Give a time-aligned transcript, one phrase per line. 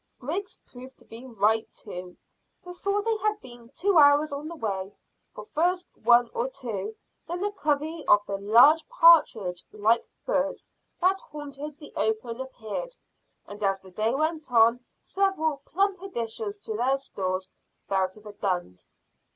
[0.17, 2.17] Griggs proved to be right, too,
[2.63, 4.91] before they had been two hours on the way,
[5.31, 6.95] for first one or two,
[7.27, 10.67] then a covey of the large partridge like birds
[11.01, 12.95] that haunted the open appeared,
[13.45, 17.51] and as the day went on several plump additions to their stores
[17.87, 18.89] fell to the guns.